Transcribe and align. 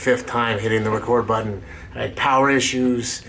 fifth 0.00 0.26
time 0.26 0.58
hitting 0.58 0.82
the 0.82 0.90
record 0.90 1.26
button. 1.26 1.62
I 1.94 2.02
had 2.02 2.16
power 2.16 2.50
issues, 2.50 3.22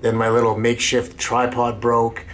then 0.00 0.16
my 0.16 0.30
little 0.30 0.56
makeshift 0.56 1.18
tripod 1.18 1.80
broke. 1.80 2.24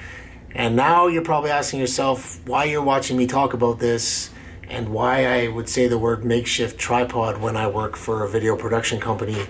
And 0.54 0.76
now 0.76 1.08
you're 1.08 1.24
probably 1.24 1.50
asking 1.50 1.80
yourself 1.80 2.40
why 2.46 2.64
you're 2.64 2.82
watching 2.82 3.16
me 3.16 3.26
talk 3.26 3.54
about 3.54 3.80
this 3.80 4.30
and 4.68 4.90
why 4.90 5.26
I 5.26 5.48
would 5.48 5.68
say 5.68 5.88
the 5.88 5.98
word 5.98 6.24
makeshift 6.24 6.78
tripod 6.78 7.40
when 7.40 7.56
I 7.56 7.66
work 7.66 7.96
for 7.96 8.22
a 8.22 8.28
video 8.28 8.56
production 8.56 9.00
company. 9.00 9.46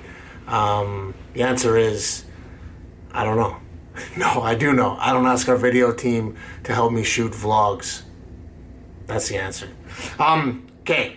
Um, 0.46 1.14
the 1.34 1.42
answer 1.42 1.76
is 1.76 2.24
I 3.12 3.24
don't 3.24 3.36
know. 3.36 3.56
No, 4.16 4.40
I 4.40 4.54
do 4.54 4.72
know. 4.72 4.96
I 4.98 5.12
don't 5.12 5.26
ask 5.26 5.46
our 5.50 5.56
video 5.56 5.92
team 5.92 6.36
to 6.64 6.72
help 6.72 6.92
me 6.92 7.02
shoot 7.04 7.32
vlogs. 7.32 8.02
That's 9.06 9.28
the 9.28 9.36
answer. 9.36 9.68
Um, 10.18 10.66
okay. 10.80 11.16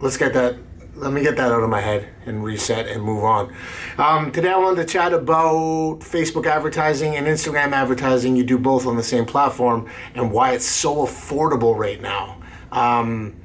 Let's 0.00 0.16
get 0.16 0.32
that. 0.32 0.56
Let 0.94 1.14
me 1.14 1.22
get 1.22 1.36
that 1.36 1.50
out 1.50 1.62
of 1.62 1.70
my 1.70 1.80
head 1.80 2.06
and 2.26 2.44
reset 2.44 2.86
and 2.86 3.02
move 3.02 3.24
on. 3.24 3.54
Um, 3.96 4.30
today 4.30 4.50
I 4.50 4.58
wanted 4.58 4.86
to 4.86 4.92
chat 4.92 5.14
about 5.14 6.00
Facebook 6.00 6.44
advertising 6.44 7.16
and 7.16 7.26
Instagram 7.26 7.72
advertising. 7.72 8.36
You 8.36 8.44
do 8.44 8.58
both 8.58 8.86
on 8.86 8.96
the 8.96 9.02
same 9.02 9.24
platform 9.24 9.88
and 10.14 10.30
why 10.30 10.52
it's 10.52 10.66
so 10.66 10.96
affordable 10.96 11.78
right 11.78 12.00
now. 12.02 12.36
Um, 12.72 13.36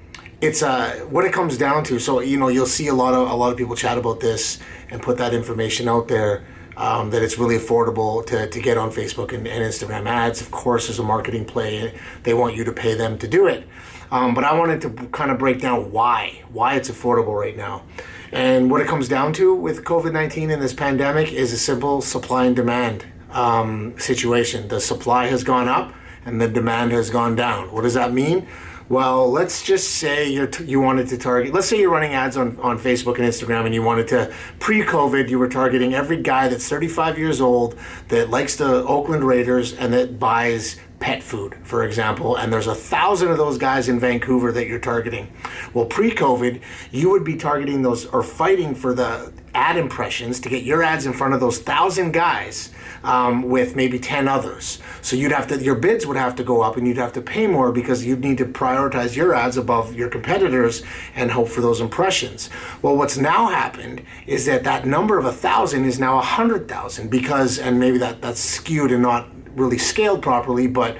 it's 0.41 0.61
uh, 0.61 1.05
what 1.09 1.23
it 1.23 1.31
comes 1.31 1.57
down 1.57 1.85
to. 1.85 1.99
So 1.99 2.19
you 2.19 2.35
know 2.35 2.49
you'll 2.49 2.65
see 2.65 2.87
a 2.87 2.93
lot 2.93 3.13
of 3.13 3.29
a 3.29 3.33
lot 3.33 3.53
of 3.53 3.57
people 3.57 3.77
chat 3.77 3.97
about 3.97 4.19
this 4.19 4.59
and 4.89 5.01
put 5.01 5.17
that 5.17 5.33
information 5.33 5.87
out 5.87 6.09
there 6.09 6.45
um, 6.77 7.09
that 7.09 7.23
it's 7.23 7.37
really 7.37 7.57
affordable 7.57 8.25
to, 8.27 8.47
to 8.47 8.59
get 8.61 8.77
on 8.77 8.91
Facebook 8.91 9.33
and, 9.33 9.47
and, 9.47 9.63
Instagram 9.63 10.05
ads. 10.07 10.39
Of 10.41 10.51
course, 10.51 10.89
as 10.89 10.99
a 10.99 11.03
marketing 11.03 11.43
play, 11.43 11.99
they 12.23 12.33
want 12.35 12.55
you 12.55 12.63
to 12.63 12.71
pay 12.71 12.93
them 12.93 13.17
to 13.17 13.27
do 13.27 13.47
it. 13.47 13.67
Um, 14.11 14.33
but 14.33 14.43
I 14.43 14.57
wanted 14.57 14.81
to 14.81 14.89
kind 15.07 15.31
of 15.31 15.39
break 15.39 15.59
down 15.59 15.91
why, 15.91 16.43
why 16.51 16.75
it's 16.75 16.89
affordable 16.89 17.37
right 17.37 17.57
now. 17.57 17.83
And 18.31 18.69
what 18.69 18.79
it 18.79 18.87
comes 18.87 19.09
down 19.09 19.33
to 19.33 19.53
with 19.55 19.83
COVID 19.83 20.13
19 20.13 20.51
and 20.51 20.61
this 20.61 20.73
pandemic 20.73 21.33
is 21.33 21.51
a 21.51 21.57
simple 21.57 22.01
supply 22.01 22.45
and 22.45 22.55
demand 22.55 23.05
um, 23.31 23.97
situation. 23.97 24.67
The 24.67 24.79
supply 24.79 25.27
has 25.27 25.43
gone 25.43 25.67
up 25.67 25.93
and 26.25 26.39
the 26.39 26.47
demand 26.47 26.91
has 26.91 27.09
gone 27.09 27.35
down. 27.35 27.71
What 27.71 27.81
does 27.81 27.95
that 27.95 28.13
mean? 28.13 28.47
Well, 28.89 29.29
let's 29.29 29.63
just 29.63 29.95
say 29.95 30.29
you 30.29 30.47
t- 30.47 30.63
you 30.63 30.79
wanted 30.79 31.07
to 31.09 31.17
target, 31.17 31.53
let's 31.53 31.67
say 31.67 31.79
you're 31.79 31.91
running 31.91 32.13
ads 32.13 32.37
on, 32.37 32.57
on 32.59 32.79
Facebook 32.79 33.15
and 33.15 33.25
Instagram 33.25 33.65
and 33.65 33.73
you 33.73 33.81
wanted 33.83 34.07
to, 34.09 34.33
pre 34.59 34.81
COVID, 34.81 35.29
you 35.29 35.37
were 35.37 35.49
targeting 35.49 35.93
every 35.93 36.21
guy 36.21 36.47
that's 36.47 36.69
35 36.69 37.17
years 37.17 37.41
old 37.41 37.77
that 38.07 38.29
likes 38.29 38.55
the 38.55 38.83
Oakland 38.85 39.23
Raiders 39.23 39.73
and 39.73 39.93
that 39.93 40.19
buys 40.19 40.77
pet 40.99 41.21
food, 41.21 41.55
for 41.63 41.83
example, 41.83 42.35
and 42.35 42.51
there's 42.51 42.67
a 42.67 42.75
thousand 42.75 43.29
of 43.29 43.37
those 43.37 43.57
guys 43.57 43.87
in 43.87 43.99
Vancouver 43.99 44.51
that 44.51 44.67
you're 44.67 44.79
targeting. 44.79 45.31
Well, 45.73 45.85
pre 45.85 46.11
COVID, 46.11 46.61
you 46.91 47.09
would 47.11 47.23
be 47.23 47.35
targeting 47.35 47.83
those 47.83 48.05
or 48.07 48.23
fighting 48.23 48.73
for 48.73 48.93
the 48.93 49.31
ad 49.53 49.77
impressions 49.77 50.39
to 50.39 50.49
get 50.49 50.63
your 50.63 50.83
ads 50.83 51.05
in 51.05 51.13
front 51.13 51.33
of 51.33 51.39
those 51.39 51.59
thousand 51.59 52.11
guys 52.11 52.71
um, 53.03 53.43
with 53.43 53.75
maybe 53.75 53.97
10 53.97 54.27
others. 54.27 54.79
So 55.01 55.15
you'd 55.15 55.31
have 55.31 55.47
to, 55.47 55.63
your 55.63 55.75
bids 55.75 56.05
would 56.05 56.17
have 56.17 56.35
to 56.35 56.43
go 56.43 56.61
up 56.61 56.77
and 56.77 56.87
you'd 56.87 56.97
have 56.97 57.13
to 57.13 57.21
pay 57.21 57.47
more 57.47 57.71
because 57.71 58.05
you'd 58.05 58.21
need 58.21 58.37
to 58.37 58.45
prioritize 58.45 59.15
your 59.15 59.33
ads 59.33 59.57
above 59.57 59.95
your 59.95 60.09
competitors 60.09 60.83
and 61.15 61.31
hope 61.31 61.47
for 61.47 61.61
those 61.61 61.81
impressions. 61.81 62.49
Well, 62.81 62.95
what's 62.95 63.17
now 63.17 63.47
happened 63.47 64.03
is 64.25 64.45
that 64.45 64.63
that 64.65 64.85
number 64.85 65.17
of 65.17 65.25
a 65.25 65.31
thousand 65.31 65.85
is 65.85 65.99
now 65.99 66.19
a 66.19 66.21
hundred 66.21 66.67
thousand 66.67 67.09
because, 67.09 67.57
and 67.57 67.79
maybe 67.79 67.97
that 67.97 68.21
that's 68.21 68.39
skewed 68.39 68.91
and 68.91 69.01
not 69.01 69.27
really 69.57 69.77
scaled 69.77 70.21
properly, 70.21 70.67
but 70.67 70.97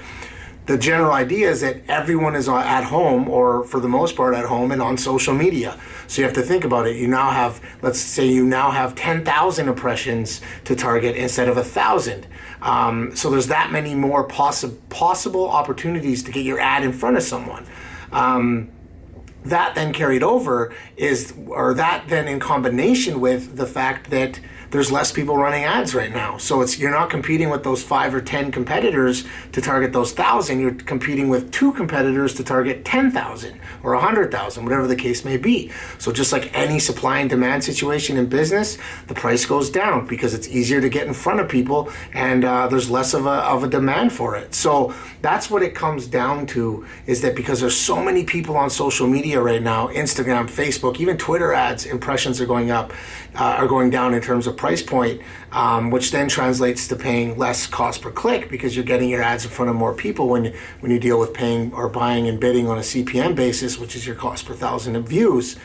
the 0.68 0.78
general 0.78 1.14
idea 1.14 1.50
is 1.50 1.62
that 1.62 1.82
everyone 1.88 2.36
is 2.36 2.50
at 2.50 2.84
home 2.84 3.30
or 3.30 3.64
for 3.64 3.80
the 3.80 3.88
most 3.88 4.18
part 4.18 4.36
at 4.36 4.46
home 4.46 4.72
and 4.72 4.82
on 4.82 4.98
social 4.98 5.34
media. 5.34 5.80
So 6.08 6.22
you 6.22 6.26
have 6.26 6.36
to 6.36 6.42
think 6.42 6.66
about 6.66 6.88
it. 6.88 6.98
You 6.98 7.08
now 7.08 7.32
have 7.32 7.62
let's 7.82 8.00
say 8.00 8.28
you 8.28 8.46
now 8.46 8.72
have 8.72 8.94
10000 8.94 9.68
impressions 9.70 10.42
to 10.66 10.76
target 10.76 11.16
instead 11.16 11.48
of 11.48 11.56
a 11.56 11.64
thousand. 11.64 12.28
Um, 12.62 13.16
so 13.16 13.30
there's 13.30 13.48
that 13.48 13.72
many 13.72 13.96
more 13.96 14.28
possi- 14.28 14.78
possible 14.90 15.50
opportunities 15.50 16.22
to 16.24 16.32
get 16.32 16.44
your 16.44 16.60
ad 16.60 16.84
in 16.84 16.92
front 16.92 17.16
of 17.16 17.24
someone. 17.24 17.66
Um, 18.12 18.70
that 19.46 19.76
then 19.76 19.94
carried 19.94 20.24
over 20.24 20.74
is 20.98 21.34
or 21.48 21.74
that 21.76 22.10
then 22.10 22.28
in 22.28 22.42
combination 22.42 23.22
with 23.22 23.56
the 23.56 23.66
fact 23.66 24.10
that 24.10 24.42
there's 24.72 24.92
less 24.92 25.12
people 25.12 25.38
running 25.38 25.64
ads 25.64 25.96
right 25.96 26.12
now. 26.12 26.38
So 26.38 26.62
it's 26.62 26.78
you're 26.80 26.92
not 26.92 27.10
competing 27.10 27.50
with 27.50 27.64
those 27.64 27.84
five 27.84 28.14
or 28.14 28.22
ten 28.22 28.52
competitors 28.52 29.24
to 29.54 29.62
target 29.62 29.94
those 29.94 30.12
thousand. 30.12 30.60
You're 30.60 30.74
competing 30.74 31.30
with 31.30 31.52
two 31.52 31.72
competitors 31.74 32.34
to 32.36 32.44
target 32.44 32.84
ten 32.84 33.12
thousand 33.12 33.60
or 33.84 33.94
a 33.94 34.00
hundred 34.00 34.32
thousand, 34.32 34.64
whatever 34.64 34.88
the 34.88 34.96
case 34.96 35.24
may 35.24 35.38
be. 35.38 35.72
So 35.98 36.12
just 36.12 36.32
like 36.32 36.52
any 36.54 36.80
supply 36.80 37.20
and 37.20 37.30
demand 37.30 37.64
situation 37.64 38.18
in 38.18 38.28
business, 38.28 38.78
the 39.08 39.14
price 39.14 39.46
goes 39.46 39.70
down 39.70 40.08
because 40.08 40.34
it's 40.34 40.48
easier 40.48 40.82
to 40.82 40.90
get 40.90 41.08
in 41.08 41.14
front 41.14 41.40
of 41.40 41.48
people 41.48 41.90
and 42.14 42.44
uh, 42.44 42.68
there's 42.68 42.90
less 42.90 43.14
of 43.14 43.26
a 43.26 43.30
of 43.30 43.64
a 43.64 43.68
demand 43.68 44.12
for 44.12 44.36
it. 44.36 44.54
So 44.54 44.94
that's 45.22 45.50
what 45.50 45.64
it 45.64 45.74
comes 45.76 46.08
down 46.08 46.46
to 46.48 46.86
is 47.06 47.22
that 47.22 47.36
because 47.36 47.62
there's 47.62 47.78
so 47.78 48.04
many 48.04 48.24
people 48.24 48.58
on 48.58 48.70
social 48.70 49.08
media 49.08 49.42
right 49.42 49.62
now, 49.62 49.88
Instagram, 49.90 50.50
Facebook, 50.50 51.00
even 51.00 51.18
Twitter 51.18 51.54
ads 51.54 51.86
impressions 51.86 52.42
are 52.42 52.46
going 52.46 52.72
up, 52.72 52.92
uh, 53.36 53.56
are 53.58 53.68
going 53.68 53.90
down 53.90 54.14
in 54.14 54.22
terms 54.22 54.48
of 54.48 54.57
price 54.58 54.82
point, 54.82 55.22
um, 55.52 55.92
which 55.92 56.12
then 56.12 56.28
translates 56.28 56.88
to 56.88 56.96
paying 56.96 57.38
less 57.38 57.68
cost 57.68 58.02
per 58.02 58.12
click 58.12 58.50
because 58.50 58.76
you're 58.76 58.86
getting 58.86 59.10
your 59.10 59.22
ads 59.22 59.46
in 59.46 59.52
front 59.52 59.70
of 59.70 59.76
more 59.76 59.94
people 59.94 60.28
when 60.28 60.54
when 60.80 60.92
you 60.92 61.00
deal 61.00 61.20
with 61.20 61.34
paying 61.34 61.74
or 61.74 61.88
buying 61.90 62.28
and 62.28 62.40
bidding 62.40 62.68
on 62.68 62.78
a 62.78 62.82
CPM 62.82 63.36
basis, 63.36 63.78
which 63.78 63.96
is 63.96 64.06
your 64.06 64.16
cost 64.16 64.46
per 64.46 64.54
thousand 64.54 64.96
of 64.96 65.08
views. 65.08 65.58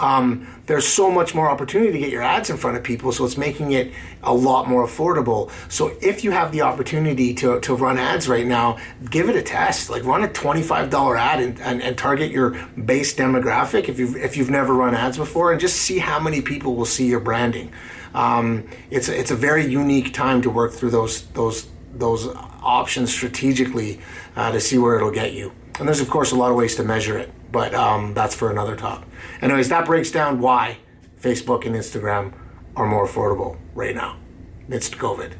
Um, 0.00 0.46
there's 0.66 0.86
so 0.86 1.10
much 1.10 1.34
more 1.34 1.50
opportunity 1.50 1.92
to 1.92 1.98
get 1.98 2.10
your 2.10 2.22
ads 2.22 2.50
in 2.50 2.56
front 2.56 2.76
of 2.76 2.82
people, 2.82 3.12
so 3.12 3.24
it's 3.24 3.36
making 3.36 3.72
it 3.72 3.92
a 4.22 4.32
lot 4.32 4.68
more 4.68 4.86
affordable. 4.86 5.50
So 5.70 5.96
if 6.00 6.24
you 6.24 6.30
have 6.30 6.52
the 6.52 6.62
opportunity 6.62 7.34
to, 7.34 7.60
to 7.60 7.74
run 7.74 7.98
ads 7.98 8.28
right 8.28 8.46
now, 8.46 8.78
give 9.10 9.28
it 9.28 9.36
a 9.36 9.42
test. 9.42 9.90
Like 9.90 10.04
run 10.04 10.24
a 10.24 10.28
$25 10.28 11.18
ad 11.18 11.40
and, 11.40 11.60
and, 11.60 11.82
and 11.82 11.98
target 11.98 12.30
your 12.30 12.50
base 12.84 13.14
demographic 13.14 13.88
if 13.88 13.98
you've 13.98 14.16
if 14.16 14.36
you've 14.36 14.50
never 14.50 14.72
run 14.72 14.94
ads 14.94 15.18
before, 15.18 15.52
and 15.52 15.60
just 15.60 15.76
see 15.76 15.98
how 15.98 16.18
many 16.18 16.40
people 16.40 16.74
will 16.74 16.86
see 16.86 17.06
your 17.06 17.20
branding 17.20 17.72
um, 18.14 18.68
it's 18.90 19.08
it's 19.08 19.30
a 19.30 19.36
very 19.36 19.66
unique 19.66 20.12
time 20.12 20.42
to 20.42 20.50
work 20.50 20.72
through 20.72 20.90
those 20.90 21.22
those 21.28 21.68
those 21.94 22.28
options 22.62 23.10
strategically 23.10 24.00
uh, 24.36 24.52
to 24.52 24.60
see 24.60 24.78
where 24.78 24.96
it'll 24.96 25.10
get 25.10 25.32
you. 25.32 25.52
And 25.78 25.88
there's 25.88 26.00
of 26.00 26.10
course 26.10 26.32
a 26.32 26.36
lot 26.36 26.50
of 26.50 26.56
ways 26.56 26.76
to 26.76 26.84
measure 26.84 27.18
it, 27.18 27.32
but 27.50 27.74
um, 27.74 28.14
that's 28.14 28.34
for 28.34 28.50
another 28.50 28.76
talk. 28.76 29.04
Anyways, 29.40 29.68
that 29.68 29.86
breaks 29.86 30.10
down 30.10 30.40
why 30.40 30.78
Facebook 31.20 31.66
and 31.66 31.74
Instagram 31.74 32.32
are 32.76 32.86
more 32.86 33.06
affordable 33.06 33.58
right 33.74 33.94
now, 33.94 34.18
amidst 34.66 34.96
COVID. 34.96 35.32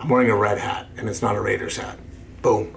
I'm 0.00 0.08
wearing 0.08 0.30
a 0.30 0.36
red 0.36 0.58
hat, 0.58 0.88
and 0.96 1.08
it's 1.08 1.22
not 1.22 1.36
a 1.36 1.40
Raiders 1.40 1.78
hat. 1.78 1.98
Boom. 2.42 2.76